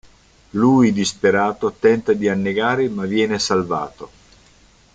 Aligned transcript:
Lui, 0.57 0.93
disperato, 0.93 1.73
tenta 1.73 2.13
di 2.13 2.27
annegare 2.27 2.89
ma 2.89 3.05
viene 3.05 3.37
salvato. 3.37 4.09